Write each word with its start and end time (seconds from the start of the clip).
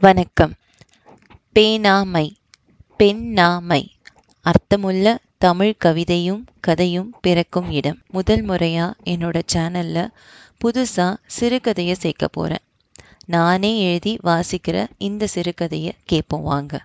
வணக்கம். 0.00 0.52
பேனாமை 1.54 2.30
பெண்ணாமை. 2.96 3.90
அர்த்தமுள்ள 4.40 5.18
தமிழ் 5.38 5.74
கவிதையும் 5.84 6.44
கதையும் 6.60 7.14
பிறக்கும் 7.20 7.70
இடம். 7.70 7.98
முதல் 8.10 8.44
முறையா 8.44 8.92
என்னோட 9.04 9.42
சேனல்ல 9.54 10.08
புதுசா 10.64 11.16
சிறுகதையை 11.40 11.92
சேர்க்க 11.92 12.28
போறேன். 12.28 12.64
நானே 13.26 13.82
எழுதி 13.82 14.18
வாசிக்கிற 14.24 14.86
இந்த 14.98 15.26
சிறுகதையை 15.34 15.92
கேட்போம் 16.04 16.42
வாங்க. 16.42 16.80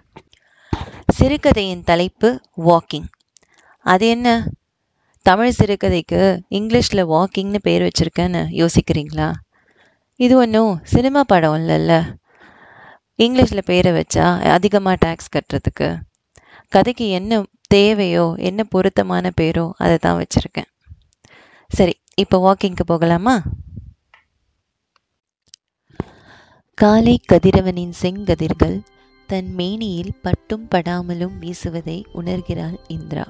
சிறுகதையின் 1.13 1.83
தலைப்பு 1.83 2.41
வாக்கிங் 2.65 3.07
அது 3.79 4.09
என்ன? 4.09 4.47
தமிழ் 5.21 5.53
சிறுகதைக்கு 5.59 6.41
இங்கிலீஷில் 6.49 7.07
வாக்கிங்னு 7.07 7.57
பேர் 7.61 7.81
வச்சிருக்கேன்னு 7.81 8.47
யோசிக்கிறீங்களா? 8.51 9.33
இது 10.15 10.37
ஒன்றும் 10.37 10.79
சினிமா 10.83 11.23
படம் 11.23 11.53
இல்லைல்ல. 11.53 12.23
இங்கிலீஷில் 13.17 13.65
பேரை 13.65 13.91
வச்சா 13.91 14.41
அதிகமாக 14.49 14.97
டேக்ஸ் 15.05 15.33
கட்டுறதுக்கு. 15.35 16.01
கதைக்கு 16.69 17.09
என்ன 17.09 17.43
தேவையோ 17.67 18.35
என்ன 18.37 18.63
பொருத்தமான 18.63 19.31
பேரோ 19.41 19.71
அதை 19.77 19.97
தான் 19.97 20.17
வச்சுருக்கேன். 20.17 20.69
சரி 21.67 21.93
இப்போ 22.15 22.37
வாக்கிங்க்கு 22.45 22.85
போகலாமா? 22.85 23.41
காலை 26.73 27.19
கதிரவனின் 27.33 27.93
செங்கதிர்கள் 28.01 28.81
தன் 29.27 29.53
மேனியில் 29.53 30.13
பட்டும் 30.21 30.67
படாமலும் 30.71 31.37
வீசுவதை 31.39 32.05
உணர்கிறாள் 32.15 32.77
இந்திரா. 32.87 33.25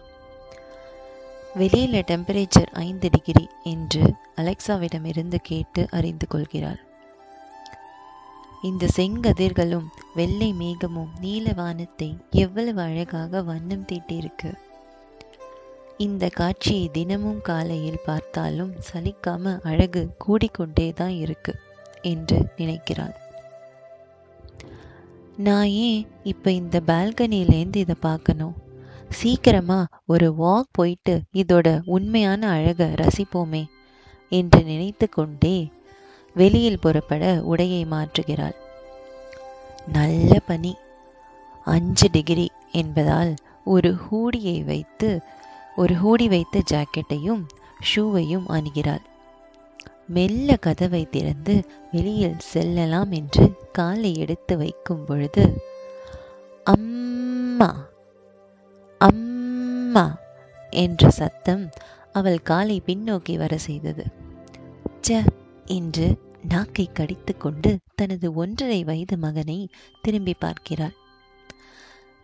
வெளியில் 1.54 2.04
டெம்பரேச்சர் 2.12 2.72
ஐந்து 2.72 3.10
டிகிரி 3.10 3.48
என்று 3.64 4.14
அலெக்சாவிடமிருந்து 4.36 5.36
கேட்டு 5.42 5.88
அறிந்து 5.92 6.28
கொள்கிறாள். 6.28 6.85
இந்த 8.68 8.86
செங்கதிர்களும் 8.96 9.88
வெள்ளை 10.16 10.48
மேகமும் 10.54 11.12
நீல 11.20 11.54
வானத்தை 11.56 12.08
எவ்வளவு 12.44 12.82
அழகாக 12.82 13.42
வண்ணம் 13.42 13.86
தீட்டியிருக்கு 13.90 14.52
இந்த 15.98 16.24
காட்சியை 16.30 16.86
தினமும் 16.92 17.42
காலையில் 17.42 18.06
பார்த்தாலும் 18.06 18.72
சலிக்காம 18.88 19.54
அழகு 19.64 20.02
கூடிக்கொண்டே 20.24 20.88
தான் 20.94 21.16
இருக்கு 21.24 21.54
என்று 22.12 22.40
நினைக்கிறாள். 22.58 23.16
நான் 25.38 25.70
ஏன் 25.86 26.02
இப்ப 26.24 26.52
இந்த 26.52 26.78
பால்கனிலேருந்து 26.88 27.76
இதை 27.76 27.96
பார்க்கணும்? 28.00 28.56
சீக்கிரமா 29.10 29.80
ஒரு 30.06 30.28
வாக் 30.42 30.72
போயிட்டு 30.72 31.16
இதோட 31.34 31.68
உண்மையான 31.96 32.42
அழகை 32.50 32.88
ரசிப்போமே 33.02 33.64
என்று 34.32 34.62
நினைத்து 34.64 35.08
கொண்டே 35.10 35.58
வெளியில் 36.36 36.80
புறப்பட 36.80 37.26
உடையை 37.52 37.82
மாற்றுகிறாள். 37.86 38.56
நல்ல 39.88 40.40
பனி. 40.40 40.74
அஞ்சு 41.66 42.08
டிகிரி 42.12 42.48
என்பதால் 42.72 43.34
ஒரு 43.66 43.92
ஹூடியை 44.06 44.58
வைத்து 44.64 45.10
ஒரு 45.76 45.94
ஹூடி 45.96 46.28
வைத்த 46.28 46.64
ஜாக்கெட்டையும் 46.72 47.44
ஷூவையும் 47.90 48.48
அணுகிறாள். 48.48 49.06
மெல்ல 50.08 50.56
கதவை 50.56 51.04
திறந்து 51.10 51.54
வெளியில் 51.92 52.40
செல்லலாம் 52.40 53.12
என்று 53.12 53.46
காலை 53.72 54.12
எடுத்து 54.18 54.58
வைக்கும் 54.58 55.06
பொழுது 55.06 55.46
அம்மா 56.66 57.72
அம்மா 59.02 60.06
என்ற 60.70 61.10
சத்தம் 61.10 61.70
அவள் 62.12 62.40
காலை 62.42 62.82
பின்னோக்கி 62.86 63.36
வர 63.38 63.58
செய்தது. 63.58 64.06
ச 65.08 65.26
என்று 65.66 66.08
நாக்கை 66.50 66.90
கடித்துக்கொண்டு 66.94 67.78
தனது 67.96 68.34
ஒன்றரை 68.34 68.84
வயது 68.84 69.18
மகனை 69.18 69.70
திரும்பி 70.02 70.34
பார்க்கிறாள். 70.34 70.94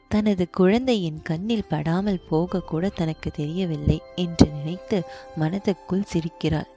தனது 0.07 0.49
குழந்தையின் 0.49 1.21
கண்ணில் 1.21 1.67
படாமல் 1.69 2.25
போக 2.29 2.59
கூட 2.59 2.89
தனக்கு 2.89 3.31
தெரியவில்லை 3.31 4.01
என்று 4.15 4.47
நினைத்து 4.47 5.03
மனதுக்குள் 5.39 6.03
சிரிக்கிறாள். 6.13 6.67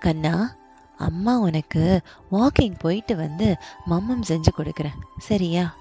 கண்ணா 0.00 0.56
அம்மா 0.98 1.38
உனக்கு 1.38 2.00
வாக்கிங் 2.32 2.74
போயிட்டு 2.78 3.16
வந்து 3.16 3.56
மம்மம் 3.90 4.22
செஞ்சு 4.28 4.52
கொடுக்குறேன். 4.58 5.00
சரியா? 5.18 5.76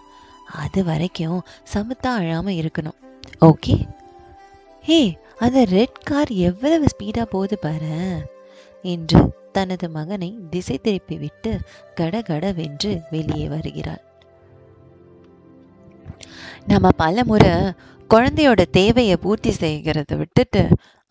அது 0.54 0.84
வரைக்கும் 0.84 1.44
சமத்தா 1.74 2.08
அழாம 2.08 2.48
இருக்கணும். 2.52 3.00
ஓகே? 3.42 3.88
ஹே 4.82 5.18
அந்த 5.38 5.66
ரெட் 5.66 6.00
கார் 6.00 6.30
எவ்வளவு 6.30 6.86
ஸ்பீடா 6.86 7.24
போகுது 7.24 7.60
பாரு 7.60 8.22
என்று 8.82 9.44
தனது 9.58 9.88
மகனை 9.98 10.30
திசை 10.50 10.78
திருப்பி 10.78 11.16
விட்டு 11.18 11.52
கடகடவென்று 12.00 12.92
வெளியே 13.14 13.48
வருகிறாள். 13.54 14.04
நம்ம 16.72 16.88
பல 17.04 17.24
முறை 17.24 17.54
குழந்தையோட 18.10 18.62
தேவையை 18.78 19.16
பூர்த்தி 19.18 19.52
செய்கிறத 19.60 20.14
விட்டுட்டு 20.18 20.62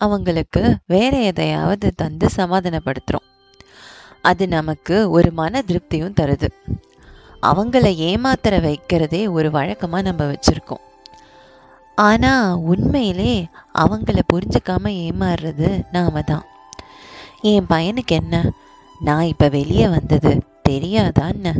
அவங்களுக்கு 0.01 0.61
வேற 0.93 1.13
எதையாவது 1.31 1.87
தந்து 1.95 2.27
சமாதானப்படுத்துறோம். 2.37 3.27
அது 4.21 4.43
நமக்கு 4.47 4.95
ஒரு 5.15 5.29
மன 5.39 5.61
திருப்தியும் 5.69 6.17
தருது. 6.19 6.49
அவங்கள 7.49 7.87
ஏமாத்திர 8.09 8.53
வைக்கிறதே 8.67 9.21
ஒரு 9.37 9.49
வழக்கமாக 9.51 10.07
நம்ம 10.07 10.23
வச்சுருக்கோம். 10.31 10.83
ஆனால் 11.97 12.55
உண்மையிலே 12.71 13.33
அவங்கள 13.83 14.19
புரிஞ்சுக்காம 14.33 14.91
ஏமாறுறது 15.05 15.69
நாம 15.91 16.21
தான். 16.31 16.45
என் 17.49 17.67
பையனுக்கு 17.69 18.13
என்ன? 18.21 18.35
நான் 18.99 19.29
இப்போ 19.31 19.47
வெளியே 19.55 19.87
வந்தது 19.87 20.31
தெரியாதான்னு. 20.69 21.53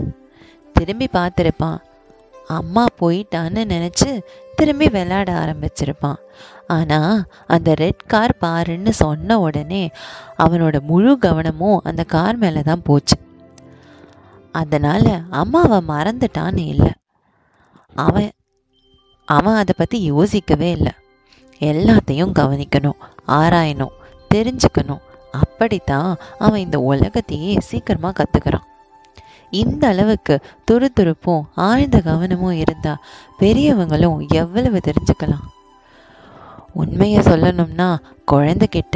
திரும்பி 0.76 1.08
பார்த்துருப்பான் 1.14 1.80
அம்மா 2.58 2.84
போயிட்டான்னு 3.00 3.62
நினச்சி 3.74 4.10
திரும்பி 4.58 4.88
விளையாட 4.96 5.30
ஆரம்பிச்சிருப்பான். 5.42 6.20
ஆனால் 6.76 7.24
அந்த 7.56 7.70
ரெட் 7.84 8.04
கார் 8.14 8.34
பாருன்னு 8.42 8.92
சொன்ன 9.04 9.40
உடனே 9.40 9.84
அவனோட 10.44 10.76
முழு 10.92 11.14
கவனமும் 11.26 11.84
அந்த 11.90 12.04
கார் 12.16 12.38
மேலே 12.44 12.62
தான் 12.70 12.86
போச்சு. 12.90 13.18
அதனால் 14.62 15.12
அம்மாவை 15.42 15.80
மறந்துட்டான்னு 15.94 16.64
இல்லை. 16.74 16.94
அவன் 18.06 18.32
அவன் 19.28 19.60
அதை 19.62 19.74
பற்றி 19.78 19.98
யோசிக்கவே 20.12 20.70
இல்லை. 20.72 20.94
எல்லாத்தையும் 21.72 22.36
கவனிக்கணும் 22.40 23.02
ஆராயணும் 23.40 23.98
தெரிஞ்சுக்கணும். 24.34 25.04
அப்படித்தான் 25.42 26.12
அவன் 26.40 26.64
இந்த 26.66 26.78
உலகத்தையே 26.92 27.54
சீக்கிரமா 27.60 28.12
கத்துக்கிறான். 28.12 28.66
இந்த 29.54 29.84
அளவுக்கு 29.88 30.36
துருதுருப்பும் 30.68 31.44
ஆழ்ந்த 31.66 31.98
கவனமும் 32.00 32.58
இருந்தா 32.58 32.94
பெரியவங்களும் 33.40 34.18
எவ்வளவு 34.34 34.80
தெரிஞ்சுக்கலாம்? 34.88 35.46
உண்மையை 36.74 37.20
சொல்லணும்னா 37.22 37.90
குழந்தைகிட்ட 38.32 38.96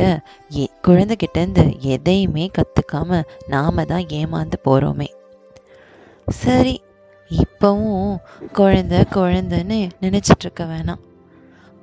எ 0.49 0.65
குழந்தைகிட்டேருந்து 0.87 1.63
எதையுமே 1.93 2.45
கற்றுக்காம 2.57 3.21
நாம 3.47 3.85
தான் 3.85 4.09
ஏமாந்து 4.19 4.57
போகிறோமே 4.65 5.09
சரி 6.41 6.75
இப்போவும் 7.31 8.15
குழந்த 8.53 8.95
குழந்தைன்னு 9.15 9.77
நினச்சிட்ருக்க 10.01 10.63
வேணாம். 10.71 11.03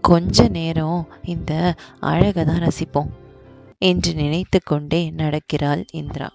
கொஞ்ச 0.05 0.49
நேரம் 0.49 1.01
இந்த 1.25 1.53
அழகை 2.01 2.43
தான் 2.45 2.65
ரசிப்போம். 2.65 3.11
என்று 3.79 4.15
நினைத்து 4.15 4.59
கொண்டே 4.63 5.11
நடக்கிறாள் 5.11 5.85
இந்திரா. 5.93 6.29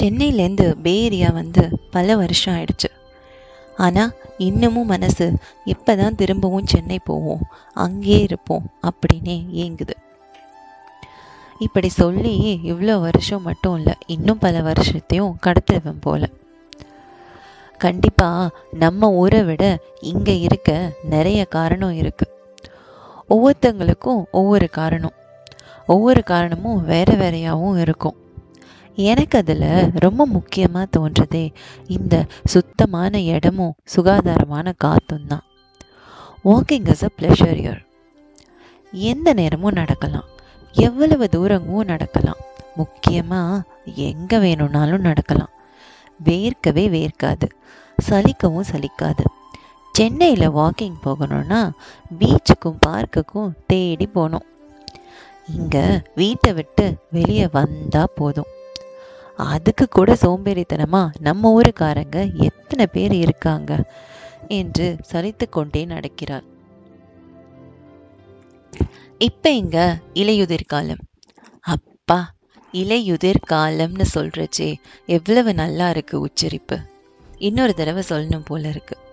சென்னையிலேருந்து 0.00 0.66
பே 0.82 1.02
ஏரியா 1.02 1.30
வந்து 1.30 1.62
பல 1.90 2.16
வருஷம் 2.16 2.54
ஆயிடுச்சு. 2.54 2.90
ஆனால் 3.76 4.12
இன்னமும் 4.38 4.86
மனசு 4.86 5.26
எப்பதான் 5.64 6.14
திரும்பவும் 6.14 6.66
சென்னை 6.66 6.98
போவோம் 7.04 7.44
அங்கேயே 7.74 8.20
இருப்போம் 8.20 8.66
அப்படின்னே 8.82 9.38
ஏங்குது. 9.64 9.96
இப்படி 11.58 11.88
சொல்லி 11.88 12.34
இவ்வளோ 12.64 13.00
வருஷம் 13.00 13.42
மட்டும் 13.42 13.76
இல்லை 13.76 13.94
இன்னும் 14.06 14.38
பல 14.38 14.60
வருஷத்தையும் 14.60 15.34
கடத்திடுவேன் 15.46 16.00
போல. 16.00 16.28
கண்டிப்பாக 17.78 18.56
நம்ம 18.70 19.10
ஊரை 19.12 19.42
விட 19.42 19.64
இங்கே 20.00 20.40
இருக்க 20.40 20.70
நிறைய 21.04 21.44
காரணம் 21.44 21.92
இருக்குது 21.92 22.34
ஒவ்வொருத்தங்களுக்கும் 23.30 24.22
ஒவ்வொரு 24.30 24.68
காரணம். 24.70 25.16
ஒவ்வொரு 25.86 26.22
காரணமும் 26.22 26.84
வேற 26.84 27.12
வேறையாகவும் 27.14 27.78
இருக்கும். 27.78 28.16
எனக்கு 28.96 29.38
அதில் 29.38 29.90
ரொம்ப 29.94 30.26
முக்கியமாக 30.26 30.86
தோன்றதே 30.96 31.44
இந்த 31.86 32.14
சுத்தமான 32.44 33.20
இடமும் 33.20 33.76
சுகாதாரமான 33.84 34.72
காத்தும் 34.84 35.26
தான். 35.26 35.44
Walking 36.44 36.88
is 36.88 37.02
a 37.02 37.10
pleasure 37.18 37.58
year 37.62 37.80
எந்த 38.92 39.32
நேரமும் 39.32 39.78
நடக்கலாம். 39.80 40.28
எவ்வளவு 40.72 41.28
தூரமும் 41.36 41.90
நடக்கலாம். 41.92 42.40
முக்கியமாக 42.76 43.62
எங்கே 44.08 44.38
வேணும்னாலும் 44.38 45.00
நடக்கலாம். 45.00 45.52
வேர்க்கவே 46.24 46.84
வேர்க்காது. 46.96 47.46
சலிக்கவும் 48.08 48.70
சலிக்காது. 48.72 49.24
சென்னையில் 49.96 50.54
வாக்கிங் 50.58 50.98
போகணும்னா 51.06 51.60
பீச்சுக்கும் 52.18 52.78
பார்க்குக்கும் 52.86 53.50
தேடி 53.70 54.06
போகணும். 54.16 54.46
இங்கே 55.56 55.84
வீட்டை 56.20 56.50
விட்டு 56.58 56.84
வெளியே 57.16 57.46
வந்தால் 57.58 58.14
போதும். 58.20 58.50
அதுக்கு 59.54 59.84
கூட 59.88 60.14
சோம்பேறித்தனமாக 60.22 61.14
நம்ம 61.26 61.52
ஊருக்காரங்க 61.56 62.18
எத்தனை 62.48 62.86
பேர் 62.94 63.14
இருக்காங்க 63.24 63.70
என்று 64.58 64.86
சலித்து 65.10 65.46
கொண்டே 65.48 65.82
நடக்கிறாள். 65.94 66.46
இப்போ 69.28 69.50
இங்கே 69.60 69.84
இலையுதிர் 70.22 70.70
காலம். 70.74 71.02
அப்பா 71.74 72.18
இலையுதிர் 72.74 73.42
காலம்னு 73.52 74.06
சொல்கிறச்சே 74.16 74.70
எவ்வளவு 75.16 75.50
நல்லா 75.62 75.86
இருக்குது 75.94 76.24
உச்சரிப்பு. 76.26 76.78
இன்னொரு 77.48 77.74
தடவை 77.80 78.02
சொல்லணும் 78.12 78.48
போல 78.50 78.62
இருக்குது 78.74 79.08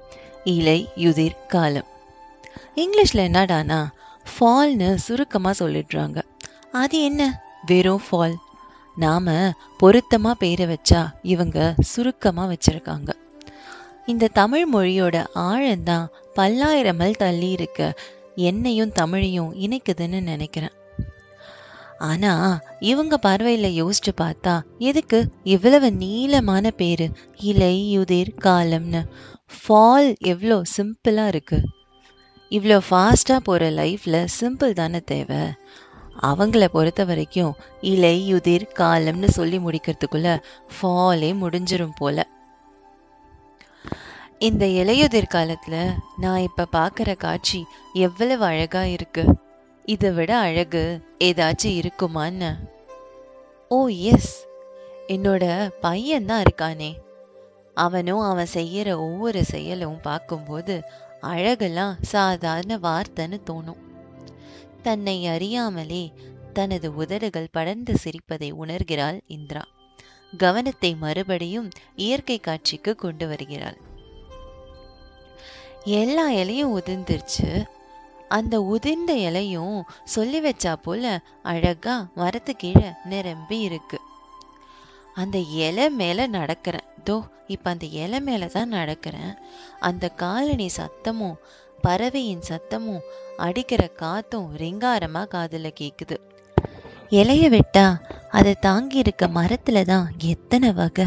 இலை 0.48 0.90
யுதிர் 0.96 1.46
காலம். 1.48 1.86
இங்கிலீஷ்ல 2.76 3.22
என்னடானா 3.28 3.88
ஃபால்னு 4.40 4.96
சுருக்கமா 4.96 5.52
சொல்லிடுறாங்க. 5.60 6.22
அது 6.72 7.04
என்ன? 7.04 7.44
வெறும் 7.66 8.02
ஃபால். 8.12 8.36
நாம 8.96 9.52
பொருத்தமா 9.84 10.32
பேரை 10.32 10.66
வச்சா 10.66 11.08
இவங்க 11.22 11.76
சுருக்கமா 11.80 12.46
வச்சிருக்காங்க. 12.46 13.10
இந்த 14.06 14.28
தமிழ் 14.28 14.68
மொழியோட 14.74 15.26
ஆழம்தான் 15.36 16.08
பல்லாயிரம் 16.34 16.98
மைல் 16.98 17.16
தள்ளி 17.16 17.50
இருக்க 17.50 17.94
என்னையும் 18.36 18.94
தமிழையும் 19.02 19.52
இணைக்குதுன்னு 19.54 20.22
நினைக்கிறேன். 20.22 20.72
ஆனா 21.98 22.60
இவங்க 22.80 23.18
பார்வையில் 23.18 23.84
யோசிச்சு 23.84 24.12
பார்த்தா 24.22 24.62
எதுக்கு 24.78 25.28
இவ்வளவு 25.44 25.92
நீளமான 25.94 26.72
பேரு 26.72 27.12
இலை 27.36 27.92
யுதிர் 27.92 28.34
காலம்னு. 28.44 29.06
ஃபால் 29.52 30.10
எவ்வளோ 30.32 30.62
சிம்பிளாக 30.78 31.32
இருக்குது 31.32 31.70
இவ்வளோ 32.52 32.78
ஃபாஸ்ட்டாக 32.88 33.40
போகிற 33.44 33.70
லைஃப்பில் 33.70 34.18
சிம்பிள் 34.40 34.74
தானே 34.74 35.00
தேவை. 35.06 35.42
அவங்கள 36.22 36.66
பொறுத்த 36.66 37.02
வரைக்கும் 37.06 37.58
இலை 37.82 38.34
உதிர் 38.34 38.66
காலம்னு 38.80 39.30
சொல்லி 39.30 39.58
முடிக்கிறதுக்குள்ளே 39.58 40.34
ஃபாலே 40.76 41.32
முடிஞ்சிரும் 41.42 41.98
போல. 41.98 42.28
இந்த 44.40 44.66
இலையுதிர் 44.66 45.34
காலத்தில் 45.36 45.82
நான் 46.18 46.46
இப்போ 46.48 46.66
பார்க்குற 46.72 47.16
காட்சி 47.18 47.66
எவ்வளவு 47.94 48.46
அழகாக 48.46 48.88
இருக்கு. 48.88 49.26
இதை 49.86 50.12
விட 50.12 50.32
அழகு 50.38 50.84
ஏதாச்சும் 51.20 51.78
இருக்குமான்னு. 51.82 52.52
ஓ 53.72 53.88
எஸ் 53.88 54.34
என்னோட 55.08 55.44
பையன் 55.82 56.26
தான் 56.26 56.44
இருக்கானே. 56.48 56.92
அவனும் 57.78 58.20
அவன் 58.20 58.54
செய்யற 58.54 58.90
ஒவ்வொரு 58.98 59.46
செயலும் 59.46 60.00
பார்க்கும்போது 60.02 60.76
அழகெல்லாம் 61.22 61.94
சாதாரண 62.02 62.78
வார்த்தைன்னு 62.78 63.38
தோணும். 63.50 63.82
தன்னை 64.82 65.28
அறியாமலே 65.28 66.04
தனது 66.54 66.96
உதடுகள் 66.96 67.54
படர்ந்து 67.54 67.98
சிரிப்பதை 67.98 68.50
உணர்கிறாள் 68.54 69.20
இந்திரா. 69.28 69.64
கவனத்தை 70.38 70.96
மறுபடியும் 70.96 71.70
இயற்கை 71.96 72.38
காட்சிக்கு 72.40 72.96
கொண்டு 72.96 73.28
வருகிறாள். 73.28 73.78
எல்லா 75.84 76.26
இலையும் 76.32 76.74
உதிர்ந்துருச்சு. 76.80 77.50
அந்த 78.30 78.56
உதிர்ந்த 78.74 79.12
இலையும் 79.28 79.78
சொல்லி 80.04 80.40
வச்சா 80.42 80.74
போல 80.74 81.20
அழகா 81.44 81.96
மரத்து 82.16 82.56
கீழே 82.56 82.90
நிரம்பி 83.06 83.60
இருக்கு. 83.60 84.00
அந்த 85.22 85.38
இலை 85.66 85.86
மேலே 86.02 86.26
நடக்கிறேன். 86.38 86.88
தோ 87.08 87.16
இப்போ 87.54 87.68
அந்த 87.74 87.86
இலை 88.04 88.20
மேலே 88.28 88.48
தான் 88.56 88.76
நடக்கிறேன். 88.78 89.32
அந்த 89.90 90.06
காலனி 90.24 90.68
சத்தமும் 90.80 91.38
பறவையின் 91.86 92.44
சத்தமும் 92.50 93.06
அடிக்கிற 93.46 93.82
காத்தும் 94.02 94.48
ரிங்காரமாக 94.62 95.32
காதில் 95.36 95.78
கேட்குது 95.82 96.18
இலைய 97.20 97.44
விட்டா 97.54 97.86
அதை 98.38 98.54
தாங்கி 98.66 98.98
இருக்க 99.04 99.24
மரத்தில் 99.38 99.88
தான் 99.92 100.08
எத்தனை 100.32 100.70
வகை? 100.80 101.06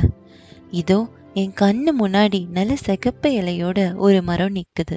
இதோ 0.80 0.98
என் 1.40 1.56
கண்ணு 1.60 1.90
முன்னாடி 2.00 2.38
நல்ல 2.56 2.72
சிகப்பு 2.86 3.28
இலையோட 3.40 3.78
ஒரு 4.04 4.20
மரம் 4.28 4.54
நிற்குது 4.56 4.96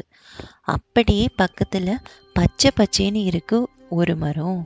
அப்படியே 0.75 1.25
பக்கத்தில் 1.41 1.91
பச்சை 2.37 2.69
பச்சைன்னு 2.79 3.21
இருக்கு 3.31 3.57
ஒரு 3.99 4.13
மரம். 4.23 4.61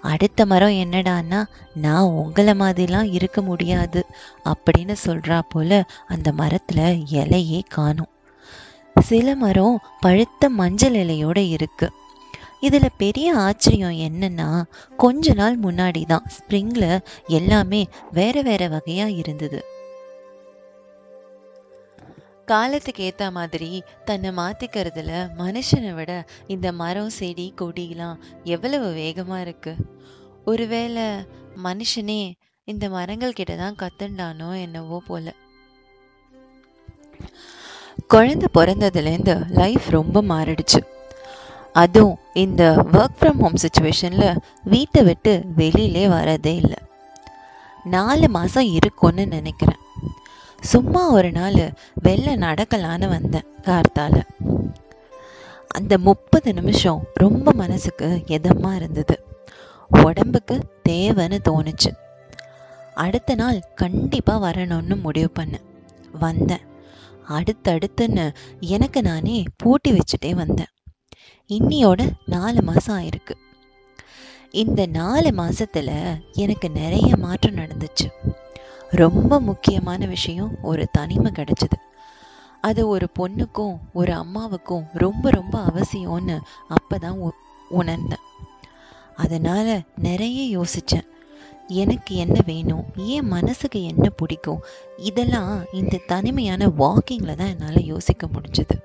அடுத்த 0.00 0.46
மரம் 0.46 0.70
என்னடான்னா 0.70 1.44
நான் 1.74 2.02
உங்களை 2.02 2.54
மாதிரிலாம் 2.54 3.12
இருக்க 3.12 3.42
முடியாது 3.42 4.06
அப்படின்னு 4.44 4.94
சொல்கிறா 5.06 5.40
போல 5.48 5.84
அந்த 6.06 6.32
மரத்தில் 6.32 7.06
இலையே 7.06 7.62
காணும். 7.68 8.08
சில 9.00 9.34
மரம் 9.34 9.80
பழுத்த 10.00 10.48
மஞ்சள் 10.48 10.92
இலையோடு 10.92 11.42
இருக்குது 11.56 11.96
இதில் 12.60 12.96
பெரிய 12.96 13.36
ஆச்சரியம் 13.36 14.12
என்னன்னா 14.12 14.62
கொஞ்ச 14.96 15.32
நாள் 15.32 15.58
முன்னாடி 15.58 16.06
தான் 16.06 16.26
ஸ்ப்ரிங்கில் 16.36 16.98
எல்லாமே 17.26 17.88
வேறு 18.12 18.42
வேறு 18.42 18.68
வகையாக 18.70 19.10
இருந்தது. 19.10 19.64
காலத்துக்கு 22.50 23.02
ஏத்த 23.08 23.24
மாதிரி 23.36 23.70
தன்னை 24.08 24.30
மாத்திக்கிறதுல 24.38 25.12
மனுஷனை 25.38 25.92
விட 25.94 26.12
இந்த 26.46 26.68
மரம் 26.80 27.12
செடி 27.18 27.46
கொடிலாம் 27.60 28.20
எவ்வளவு 28.54 28.88
வேகமா 29.00 29.36
இருக்கு? 29.40 29.72
ஒருவேளை 30.44 31.04
மனுஷனே 31.64 32.22
இந்த 32.68 32.84
மரங்கள் 32.88 33.36
கிட்ட 33.38 33.54
தான் 33.62 33.78
கத்துண்டானோ 33.82 34.48
என்னவோ 34.60 34.98
போல. 35.06 35.32
குழந்தை 38.12 38.46
பிறந்ததுலேருந்து 38.54 39.34
லைஃப் 39.60 39.86
ரொம்ப 39.96 40.22
மாறிடுச்சு. 40.22 40.80
அதுவும் 41.82 42.18
இந்த 42.44 42.62
ஒர்க் 42.92 43.18
ஃப்ரம் 43.20 43.40
ஹோம் 43.42 43.60
சுச்சுவேஷனில் 43.64 44.40
வீட்டை 44.64 45.02
விட்டு 45.08 45.34
வெளியிலே 45.60 46.04
வரதே 46.16 46.54
இல்லை. 46.62 46.80
நாலு 47.96 48.28
மாதம் 48.38 48.70
இருக்கும்னு 48.78 49.26
நினைக்கிறேன். 49.36 49.79
சும்மா 50.60 51.10
ஒரு 51.10 51.32
நாள் 51.32 51.72
வெளில 52.04 52.36
நடக்கலான்னு 52.36 53.08
வந்தேன் 53.08 53.46
கார்த்தால. 53.62 54.22
அந்த 55.68 55.98
முப்பது 55.98 56.54
நிமிஷம் 56.54 57.04
ரொம்ப 57.14 57.52
மனசுக்கு 57.52 58.22
இதமாக 58.26 58.74
இருந்தது. 58.74 59.24
உடம்புக்கு 59.88 60.60
தேவைன்னு 60.88 61.38
தோணுச்சு. 61.48 61.94
அடுத்த 62.94 63.34
நாள் 63.34 63.60
கண்டிப்பாக 63.74 64.50
வரணும்னு 64.50 65.00
முடிவு 65.00 65.30
பண்ணேன். 65.38 65.64
வந்தேன். 66.12 66.68
அடுத்தடுத்துன்னு 67.28 68.34
எனக்கு 68.60 69.02
நானே 69.02 69.44
பூட்டி 69.56 69.92
வச்சுட்டே 69.92 70.34
வந்தேன். 70.34 70.72
இன்னியோட 71.48 72.10
நாலு 72.26 72.62
மாதம் 72.62 72.98
ஆயிருக்கு. 72.98 73.34
இந்த 74.50 74.86
நாலு 74.86 75.32
மாதத்தில் 75.32 75.90
எனக்கு 76.32 76.70
நிறைய 76.70 77.16
மாற்றம் 77.16 77.54
நடந்துச்சு. 77.54 78.10
ரொம்ப 78.90 79.40
முக்கியமான 79.40 80.06
விஷயம் 80.06 80.58
ஒரு 80.62 80.88
தனிமை 80.92 81.32
கிடைச்சது. 81.32 81.78
அது 82.60 82.88
ஒரு 82.88 83.08
பொண்ணுக்கும் 83.18 83.78
ஒரு 83.92 84.14
அம்மாவுக்கும் 84.14 84.86
ரொம்ப 84.92 85.30
ரொம்ப 85.30 85.64
அவசியம்னு 85.64 86.40
அப்பதான் 86.68 87.16
உ- 87.16 87.30
உணர்ந்தேன். 87.68 88.18
அதனால 89.16 89.80
நிறைய 89.96 90.58
யோசித்தேன் 90.58 91.06
எனக்கு 91.68 92.14
என்ன 92.14 92.40
வேணும்? 92.46 92.84
ஏன் 92.96 93.26
மனசுக்கு 93.26 93.84
என்ன 93.84 94.08
பிடிக்கும்? 94.08 94.64
இதெல்லாம் 94.96 95.64
இந்த 95.72 96.00
தனிமையான 96.06 96.68
வாக்கிங்கில் 96.68 97.34
தான் 97.34 97.46
என்னால் 97.46 97.84
யோசிக்க 97.84 98.26
முடிஞ்சது. 98.26 98.80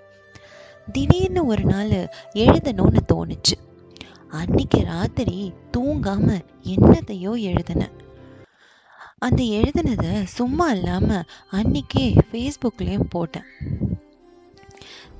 திடீர்னு 0.91 1.45
ஒரு 1.45 1.63
நாள் 1.63 2.09
எழுதணும்னு 2.33 2.99
தோணுச்சு. 3.13 3.83
அன்னைக்கு 4.29 4.83
ராத்திரி 4.83 5.53
தூங்காமல் 5.77 6.45
என்னத்தையோ 6.63 7.39
எழுதினேன். 7.39 8.03
அந்த 9.25 9.43
எழுதினதை 9.43 10.23
சும்மா 10.23 10.71
இல்லாமல் 10.71 11.23
அன்னைக்கே 11.51 12.05
ஃபேஸ்புக்லேயும் 12.31 13.09
போட்டேன். 13.09 13.47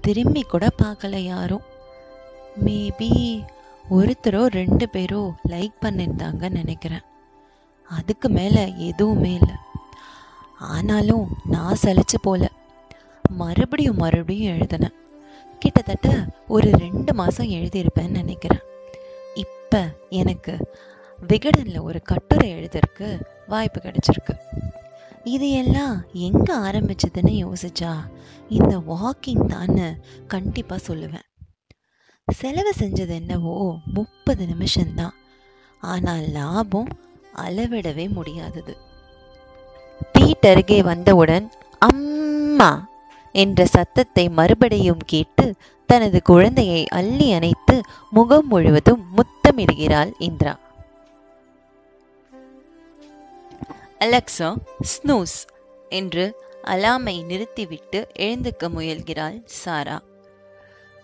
திரும்பி 0.02 0.42
கூட 0.42 0.68
பார்க்கல 0.82 1.16
யாரும். 1.16 1.62
மேபி 2.66 3.10
ஒருத்தரோ 3.92 4.46
ரெண்டு 4.46 4.86
பேரோ 4.94 5.22
லைக் 5.48 5.78
பண்ணியிருந்தாங்கன்னு 5.82 6.50
நினைக்கிறேன். 6.50 7.02
அதுக்கு 7.90 8.30
மேலே 8.30 8.74
எதுவுமே 8.78 9.34
இல்லை. 9.34 9.56
ஆனாலும் 10.60 11.28
நான் 11.46 11.78
சலிச்சு 11.84 12.20
போல. 12.22 12.52
மறுபடியும் 13.30 13.98
மறுபடியும் 13.98 14.56
எழுதினேன். 14.56 14.96
கிட்டத்தட்ட 15.60 16.26
ஒரு 16.48 16.72
ரெண்டு 16.72 17.14
மாதம் 17.14 17.50
எழுதியிருப்பேன்னு 17.50 18.20
நினைக்கிறேன். 18.22 18.66
இப்போ 19.34 19.82
எனக்கு 20.10 20.58
விகடனில் 21.28 21.82
ஒரு 21.82 22.02
கட்டுரை 22.02 22.50
எழுதிருக்கு 22.56 23.10
வாய்ப்பு 23.48 23.82
கிடைச்சிருக்கு. 23.82 24.36
இது 25.24 25.52
எல்லாம் 25.52 25.96
எங்கே 26.14 26.54
ஆரம்பிச்சதுன்னு 26.68 27.34
யோசிச்சா 27.44 27.94
இந்த 28.50 28.74
வாக்கிங் 28.78 29.46
தான்னு 29.54 29.88
கண்டிப்பாக 30.28 30.86
சொல்லுவேன். 30.88 31.26
செலவு 32.28 32.74
செஞ்சது 32.80 33.14
என்னவோ 33.22 33.54
முப்பது 33.94 34.46
நிமிஷம்தான். 34.46 35.16
ஆனால் 35.82 36.26
லாபம் 36.32 36.92
அளவிடவே 37.46 38.06
முடியாதது. 38.10 38.78
பீட்டருகே 40.14 40.84
வந்தவுடன் 40.84 41.52
அம்மா 41.82 42.72
என்ற 43.32 43.66
சத்தத்தை 43.66 44.30
மறுபடியும் 44.30 45.04
கேட்டு 45.06 45.56
தனது 45.86 46.22
குழந்தையை 46.22 46.88
அள்ளி 46.88 47.28
அணைத்து 47.32 47.76
முகம் 48.10 48.48
முழுவதும் 48.48 49.04
முத்தமிடுகிறாள் 49.18 50.12
இந்திரா. 50.20 50.54
அலெக்சா 54.06 54.56
ஸ்னூஸ் 54.80 55.48
என்று 55.90 56.36
அலாமை 56.64 57.26
நிறுத்திவிட்டு 57.26 58.08
எழுந்துக்க 58.20 58.70
முயல்கிறாள் 58.70 59.42
சாரா. 59.46 60.02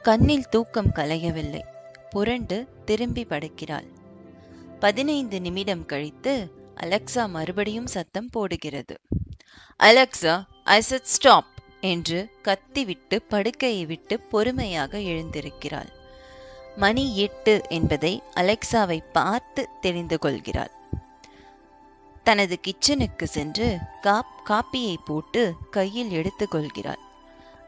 கண்ணில் 0.01 0.49
தூக்கம் 0.49 0.91
கலையவில்லை. 0.95 1.61
புரண்டு 2.09 2.67
திரும்பி 2.85 3.25
படுக்கிறாள். 3.29 3.87
பதினைந்து 4.79 5.41
நிமிடம் 5.41 5.85
கழித்து 5.85 6.51
அலெக்சா 6.75 7.29
மறுபடியும் 7.29 7.87
சத்தம் 7.87 8.29
போடுகிறது. 8.29 8.99
அலெக்சா 9.83 10.43
ஐ 10.63 10.81
சட் 10.81 11.03
ஸ்டாப் 11.03 11.47
என்று 11.81 12.29
கத்திவிட்டு 12.41 13.21
படுக்கையை 13.21 13.85
விட்டு 13.85 14.19
பொறுமையாக 14.19 14.97
எழுந்திருக்கிறாள். 14.97 15.89
மணி 16.75 17.17
எட்டு 17.17 17.61
என்பதை 17.69 18.21
அலெக்சாவை 18.35 19.03
பார்த்து 19.11 19.69
தெரிந்து 19.81 20.19
கொள்கிறாள். 20.19 20.79
தனது 22.23 22.59
கிச்சனுக்கு 22.67 23.23
சென்று 23.23 23.77
காப் 24.01 24.33
காப்பியை 24.49 24.95
போட்டு 25.05 25.53
கையில் 25.69 26.11
எடுத்துக்கொள்கிறாள். 26.11 27.01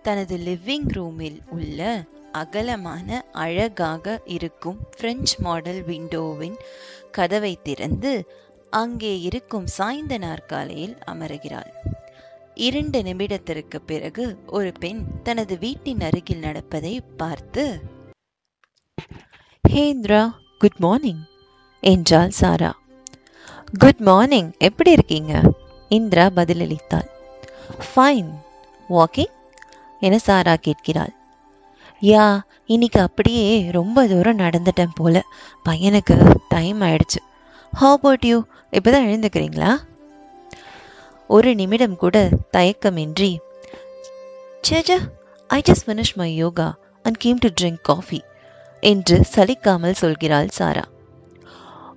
தனது 0.01 0.37
லிவிங் 0.37 0.87
ரூமில் 0.87 1.39
உள்ள 1.49 2.03
அகலமான 2.31 3.23
அழகாக 3.31 4.21
இருக்கும் 4.25 4.79
பிரெஞ்சு 4.97 5.35
மாடல் 5.39 5.81
விண்டோவின் 5.83 6.57
கதவை 7.11 7.53
திறந்து 7.61 8.13
அங்கே 8.69 9.19
இருக்கும் 9.19 9.67
சாய்ந்த 9.67 10.17
நாற்காலியில் 10.17 10.95
அமருகிறாள். 11.05 11.71
இரண்டு 12.55 13.01
நிமிடத்திற்கு 13.01 13.77
பிறகு 13.85 14.25
ஒரு 14.47 14.71
பெண் 14.79 15.03
தனது 15.23 15.57
வீட்டின் 15.57 16.01
அருகில் 16.01 16.39
நடப்பதை 16.39 17.01
பார்த்து 17.17 17.65
ஹேந்திரா 19.69 20.23
குட் 20.59 20.79
மார்னிங் 20.79 21.23
என்றாள் 21.83 22.29
சாரா. 22.29 22.81
குட் 23.77 23.99
மார்னிங் 23.99 24.53
எப்படி 24.57 24.91
இருக்கீங்க? 24.91 25.41
இந்திரா 25.89 26.25
பதிலளித்தாள். 26.25 27.07
ஃபைன் 27.95 28.31
வாக்கிங் 28.89 29.31
என 29.99 30.17
சாரா 30.17 30.55
கேட்கிறாள். 30.55 31.13
யா 32.01 32.39
இன்னைக்கு 32.65 33.01
அப்படியே 33.01 33.71
ரொம்ப 33.71 34.07
தூரம் 34.07 34.37
நடந்துட்டேன் 34.37 34.93
போல. 34.95 35.21
பையனுக்கு 35.69 36.35
டைம் 36.49 36.81
ஆயிடுச்சு. 36.81 37.21
ஹவ் 37.73 37.91
அபவுட் 37.91 38.25
யூ 38.25 38.43
இப்போதான் 38.71 39.07
எழுந்துக்கிறீங்களா? 39.11 39.77
ஒரு 41.27 41.55
நிமிடம் 41.55 41.95
கூட 41.95 42.29
தயக்கமின்றி 42.57 43.37
சேஜா 44.69 44.97
I 45.47 45.61
just 45.69 45.87
finish 45.87 46.15
my 46.15 46.35
yoga 46.35 46.77
and 47.03 47.17
came 47.17 47.37
to 47.37 47.49
drink 47.61 47.81
coffee 47.81 48.23
என்று 48.79 49.25
சலிக்காமல் 49.35 49.95
சொல்கிறாள் 50.01 50.47
சாரா. 50.47 50.83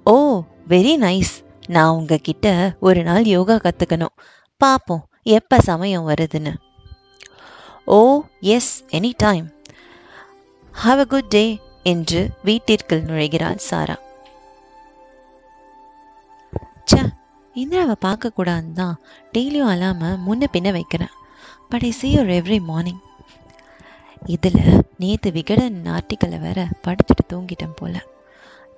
ஓ 0.04 0.42
வெரி 0.68 0.96
நைஸ் 0.96 1.44
நான் 1.74 1.94
உங்ககிட்ட 1.98 2.46
ஒரு 2.86 3.00
நாள் 3.08 3.24
யோகா 3.34 3.56
கற்றுக்கணும் 3.56 4.16
பார்ப்போம் 4.60 5.04
எப்போ 5.36 5.56
சமயம் 5.68 6.08
வருதுன்னு. 6.08 6.52
ஓ 7.96 7.98
yes 8.54 8.72
any 8.98 9.10
time 9.24 9.46
have 10.74 11.00
a 11.04 11.06
good 11.12 11.30
day 11.34 11.44
என்று 11.92 12.20
வீட்டிற்குள் 12.48 13.06
நுழைகிறாள் 13.08 13.60
சாரா. 13.68 13.96
ச்சே 16.90 17.00
இந்திராவை 17.56 17.96
பார்க்கக்கூடாதுன்னு 18.06 18.78
தான் 18.80 18.96
டெய்லியும் 19.34 19.72
அல்லாமல் 19.72 20.20
முன்ன 20.26 20.48
பின்ன 20.54 20.70
வைக்கிறேன். 20.76 21.14
But 21.70 21.86
I 21.88 21.92
see 22.00 22.08
your 22.16 22.32
every 22.38 22.58
morning 22.70 23.02
இதில் 24.34 24.62
நேற்று 25.02 25.30
விகடன் 25.38 25.78
ஆர்டிக்கலை 25.96 26.38
வேற 26.44 26.60
படிச்சுட்டு 26.84 27.24
தூங்கிட்டேன் 27.32 27.78
போல. 27.80 27.94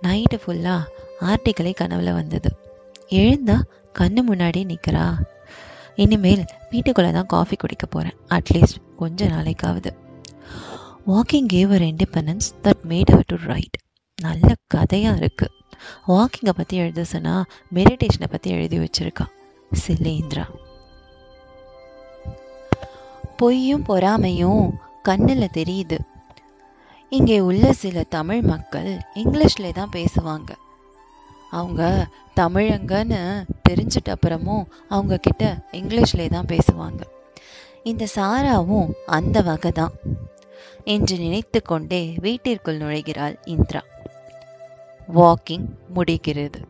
நைட்டு 0.02 0.38
ஃபுல்லாக 0.42 0.90
ஆர்டிக்கலே 1.30 1.72
கனவில் 1.80 2.18
வந்தது. 2.20 2.50
எழுந்தா 3.08 3.56
கண்ணு 3.98 4.20
முன்னாடி 4.28 4.60
நிற்கிறா 4.70 5.04
இனிமேல் 6.02 6.42
வீட்டுக்குள்ளே 6.70 7.10
தான் 7.12 7.30
காஃபி 7.34 7.56
குடிக்க 7.56 7.86
போகிறேன் 7.86 8.16
அட்லீஸ்ட் 8.36 8.82
கொஞ்ச 8.96 9.28
நாளைக்காவது. 9.28 9.90
Walking 11.06 11.48
gave 11.54 11.70
her 11.76 11.84
independence 11.90 12.48
that 12.64 12.82
made 12.90 13.12
our 13.14 13.30
to 13.32 13.36
write 13.52 13.78
நல்ல 14.18 14.48
கதையாக 14.74 15.20
இருக்குது 15.20 15.54
வாக்கிங்கை 16.06 16.54
பற்றி 16.56 16.76
எழுத 16.76 17.04
சொன்னால் 17.04 17.48
மெடிடேஷனை 17.74 18.28
பற்றி 18.30 18.50
எழுதி 18.50 18.78
வச்சுருக்கா. 18.78 19.26
சிலேந்திரா 19.84 20.46
பொய்யும் 23.36 23.84
பொறாமையும் 23.88 24.62
கண்ணில் 25.02 25.54
தெரியுது. 25.58 25.98
இங்கே 27.08 27.40
உள்ள 27.40 27.72
சில 27.72 28.02
தமிழ் 28.16 28.42
மக்கள் 28.42 28.88
இங்கிலீஷில் 29.14 29.76
தான் 29.80 29.94
பேசுவாங்க. 29.98 30.50
அவங்க 31.50 32.06
தமிழங்கன்னு 32.36 33.44
தெரிஞ்சிட்ட 33.68 34.14
அப்புறமும் 34.14 34.64
அவங்க 34.88 35.16
கிட்ட 35.16 35.56
இங்கிலீஷ்லேயே 35.72 36.28
தான் 36.28 36.46
பேசுவாங்க. 36.46 37.00
இந்த 37.82 38.06
சாராவும் 38.16 38.92
அந்த 39.06 39.40
வகை 39.40 39.72
தான். 39.72 39.92
என்று 40.84 41.18
நினைத்து 41.18 41.62
கொண்டே 41.62 42.14
வீட்டிற்குள் 42.20 42.78
நுழைகிறாள் 42.78 43.36
இந்திரா. 43.44 43.82
வாக்கிங் 45.14 45.66
முடிகிறது. 45.94 46.60